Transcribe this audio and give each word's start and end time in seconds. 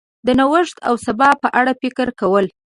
د 0.25 0.29
نوښت 0.39 0.77
او 0.87 0.93
سبا 1.05 1.29
په 1.43 1.47
اړه 1.59 1.71
فکر 1.81 2.07
کول 2.19 2.45